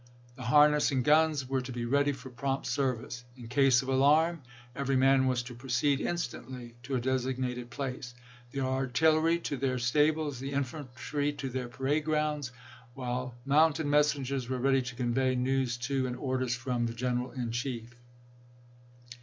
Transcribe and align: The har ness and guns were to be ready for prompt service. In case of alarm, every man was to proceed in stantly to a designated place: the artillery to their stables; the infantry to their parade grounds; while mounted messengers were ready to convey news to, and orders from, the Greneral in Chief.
The 0.35 0.41
har 0.41 0.67
ness 0.67 0.89
and 0.91 1.05
guns 1.05 1.47
were 1.47 1.61
to 1.61 1.71
be 1.71 1.85
ready 1.85 2.11
for 2.11 2.31
prompt 2.31 2.65
service. 2.65 3.23
In 3.37 3.47
case 3.49 3.83
of 3.83 3.87
alarm, 3.87 4.41
every 4.75 4.95
man 4.95 5.27
was 5.27 5.43
to 5.43 5.53
proceed 5.53 6.01
in 6.01 6.15
stantly 6.15 6.73
to 6.81 6.95
a 6.95 6.99
designated 6.99 7.69
place: 7.69 8.15
the 8.51 8.61
artillery 8.61 9.37
to 9.41 9.57
their 9.57 9.77
stables; 9.77 10.39
the 10.39 10.53
infantry 10.53 11.31
to 11.33 11.49
their 11.49 11.67
parade 11.67 12.05
grounds; 12.05 12.51
while 12.95 13.35
mounted 13.45 13.85
messengers 13.85 14.49
were 14.49 14.57
ready 14.57 14.81
to 14.81 14.95
convey 14.95 15.35
news 15.35 15.77
to, 15.77 16.07
and 16.07 16.15
orders 16.15 16.55
from, 16.55 16.87
the 16.87 16.93
Greneral 16.93 17.35
in 17.37 17.51
Chief. 17.51 17.91